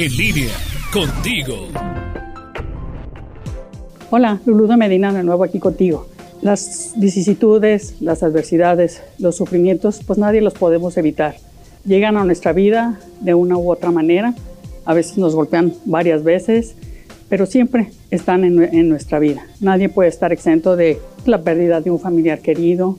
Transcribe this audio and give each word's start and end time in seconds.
En 0.00 0.16
línea, 0.16 0.54
contigo. 0.92 1.56
Hola, 4.10 4.38
Lulu 4.46 4.68
de 4.68 4.76
Medina, 4.76 5.12
de 5.12 5.24
nuevo 5.24 5.42
aquí 5.42 5.58
contigo. 5.58 6.06
Las 6.40 6.92
vicisitudes, 6.94 7.96
las 8.00 8.22
adversidades, 8.22 9.02
los 9.18 9.34
sufrimientos, 9.34 10.00
pues 10.06 10.16
nadie 10.16 10.40
los 10.40 10.54
podemos 10.54 10.96
evitar. 10.98 11.34
Llegan 11.84 12.16
a 12.16 12.22
nuestra 12.22 12.52
vida 12.52 13.00
de 13.18 13.34
una 13.34 13.58
u 13.58 13.72
otra 13.72 13.90
manera, 13.90 14.34
a 14.84 14.94
veces 14.94 15.18
nos 15.18 15.34
golpean 15.34 15.74
varias 15.84 16.22
veces, 16.22 16.76
pero 17.28 17.44
siempre 17.44 17.90
están 18.12 18.44
en, 18.44 18.62
en 18.62 18.88
nuestra 18.88 19.18
vida. 19.18 19.48
Nadie 19.58 19.88
puede 19.88 20.10
estar 20.10 20.32
exento 20.32 20.76
de 20.76 21.00
la 21.26 21.42
pérdida 21.42 21.80
de 21.80 21.90
un 21.90 21.98
familiar 21.98 22.38
querido, 22.38 22.96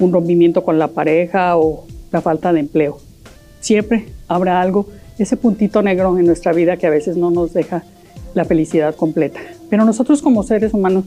un 0.00 0.14
rompimiento 0.14 0.64
con 0.64 0.78
la 0.78 0.88
pareja 0.88 1.58
o 1.58 1.84
la 2.10 2.22
falta 2.22 2.54
de 2.54 2.60
empleo. 2.60 3.00
Siempre 3.60 4.06
habrá 4.28 4.62
algo 4.62 4.88
ese 5.18 5.36
puntito 5.36 5.82
negro 5.82 6.18
en 6.18 6.26
nuestra 6.26 6.52
vida 6.52 6.76
que 6.76 6.86
a 6.86 6.90
veces 6.90 7.16
no 7.16 7.30
nos 7.30 7.52
deja 7.52 7.84
la 8.34 8.44
felicidad 8.44 8.94
completa. 8.94 9.40
Pero 9.70 9.84
nosotros 9.84 10.22
como 10.22 10.42
seres 10.42 10.74
humanos 10.74 11.04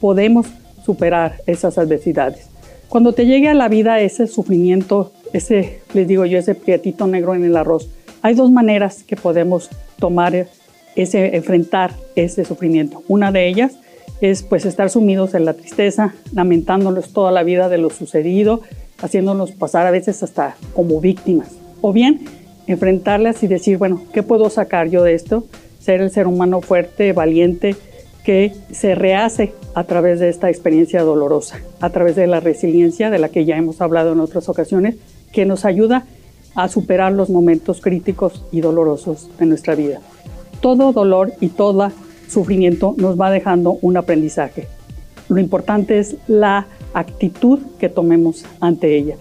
podemos 0.00 0.46
superar 0.84 1.42
esas 1.46 1.78
adversidades. 1.78 2.48
Cuando 2.88 3.12
te 3.12 3.26
llegue 3.26 3.48
a 3.48 3.54
la 3.54 3.68
vida 3.68 4.00
ese 4.00 4.26
sufrimiento, 4.26 5.12
ese, 5.32 5.80
les 5.92 6.08
digo 6.08 6.24
yo, 6.24 6.38
ese 6.38 6.54
prietito 6.54 7.06
negro 7.06 7.34
en 7.34 7.44
el 7.44 7.56
arroz, 7.56 7.90
hay 8.22 8.34
dos 8.34 8.50
maneras 8.50 9.02
que 9.02 9.16
podemos 9.16 9.68
tomar 9.98 10.48
ese, 10.96 11.36
enfrentar 11.36 11.94
ese 12.16 12.44
sufrimiento. 12.44 13.02
Una 13.08 13.30
de 13.30 13.48
ellas 13.48 13.74
es 14.20 14.42
pues 14.42 14.64
estar 14.64 14.90
sumidos 14.90 15.34
en 15.34 15.44
la 15.44 15.54
tristeza, 15.54 16.14
lamentándonos 16.32 17.12
toda 17.12 17.30
la 17.30 17.42
vida 17.42 17.68
de 17.68 17.78
lo 17.78 17.90
sucedido, 17.90 18.62
haciéndonos 19.00 19.52
pasar 19.52 19.86
a 19.86 19.90
veces 19.90 20.22
hasta 20.22 20.56
como 20.74 21.00
víctimas. 21.00 21.50
O 21.80 21.92
bien 21.92 22.20
enfrentarlas 22.68 23.42
y 23.42 23.48
decir, 23.48 23.78
bueno, 23.78 24.02
¿qué 24.12 24.22
puedo 24.22 24.50
sacar 24.50 24.88
yo 24.88 25.02
de 25.02 25.14
esto? 25.14 25.44
Ser 25.80 26.00
el 26.00 26.10
ser 26.10 26.26
humano 26.26 26.60
fuerte, 26.60 27.12
valiente, 27.12 27.74
que 28.24 28.52
se 28.70 28.94
rehace 28.94 29.54
a 29.74 29.84
través 29.84 30.20
de 30.20 30.28
esta 30.28 30.50
experiencia 30.50 31.02
dolorosa, 31.02 31.60
a 31.80 31.90
través 31.90 32.14
de 32.14 32.26
la 32.26 32.40
resiliencia 32.40 33.10
de 33.10 33.18
la 33.18 33.30
que 33.30 33.46
ya 33.46 33.56
hemos 33.56 33.80
hablado 33.80 34.12
en 34.12 34.20
otras 34.20 34.50
ocasiones, 34.50 34.96
que 35.32 35.46
nos 35.46 35.64
ayuda 35.64 36.04
a 36.54 36.68
superar 36.68 37.12
los 37.12 37.30
momentos 37.30 37.80
críticos 37.80 38.44
y 38.52 38.60
dolorosos 38.60 39.30
de 39.38 39.46
nuestra 39.46 39.74
vida. 39.74 40.00
Todo 40.60 40.92
dolor 40.92 41.32
y 41.40 41.48
todo 41.48 41.90
sufrimiento 42.28 42.94
nos 42.98 43.18
va 43.18 43.30
dejando 43.30 43.78
un 43.80 43.96
aprendizaje. 43.96 44.68
Lo 45.28 45.38
importante 45.40 45.98
es 45.98 46.16
la 46.26 46.66
actitud 46.92 47.60
que 47.78 47.88
tomemos 47.88 48.44
ante 48.60 48.96
ella. 48.96 49.16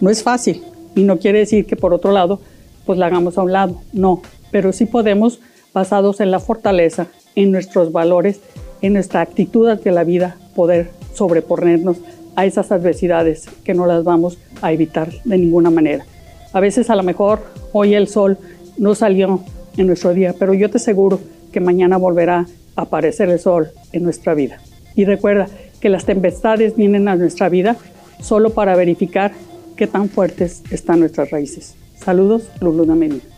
No 0.00 0.10
es 0.10 0.22
fácil 0.22 0.62
y 0.94 1.02
no 1.02 1.18
quiere 1.18 1.40
decir 1.40 1.66
que 1.66 1.76
por 1.76 1.94
otro 1.94 2.12
lado 2.12 2.40
pues 2.86 2.98
la 2.98 3.06
hagamos 3.06 3.38
a 3.38 3.42
un 3.42 3.52
lado. 3.52 3.80
No, 3.92 4.22
pero 4.50 4.72
sí 4.72 4.86
podemos, 4.86 5.40
basados 5.72 6.20
en 6.20 6.30
la 6.30 6.40
fortaleza, 6.40 7.06
en 7.34 7.50
nuestros 7.50 7.92
valores, 7.92 8.40
en 8.82 8.94
nuestra 8.94 9.20
actitud 9.20 9.68
ante 9.68 9.90
la 9.90 10.04
vida, 10.04 10.36
poder 10.54 10.90
sobreponernos 11.14 11.98
a 12.36 12.46
esas 12.46 12.72
adversidades 12.72 13.46
que 13.64 13.74
no 13.74 13.86
las 13.86 14.04
vamos 14.04 14.38
a 14.60 14.72
evitar 14.72 15.10
de 15.24 15.38
ninguna 15.38 15.70
manera. 15.70 16.04
A 16.52 16.60
veces 16.60 16.90
a 16.90 16.96
lo 16.96 17.02
mejor 17.02 17.40
hoy 17.72 17.94
el 17.94 18.08
sol 18.08 18.38
no 18.78 18.94
salió 18.94 19.40
en 19.76 19.86
nuestro 19.86 20.14
día, 20.14 20.34
pero 20.38 20.54
yo 20.54 20.70
te 20.70 20.78
aseguro 20.78 21.20
que 21.52 21.60
mañana 21.60 21.96
volverá 21.96 22.46
a 22.76 22.82
aparecer 22.82 23.28
el 23.28 23.38
sol 23.38 23.70
en 23.92 24.02
nuestra 24.02 24.34
vida. 24.34 24.58
Y 24.94 25.04
recuerda 25.04 25.48
que 25.80 25.88
las 25.88 26.04
tempestades 26.04 26.76
vienen 26.76 27.08
a 27.08 27.16
nuestra 27.16 27.48
vida 27.48 27.76
solo 28.20 28.50
para 28.50 28.76
verificar 28.76 29.32
qué 29.76 29.86
tan 29.86 30.08
fuertes 30.08 30.62
están 30.70 31.00
nuestras 31.00 31.30
raíces. 31.30 31.74
Saludos, 32.04 32.42
Luluna 32.60 32.96
Medina. 32.96 33.31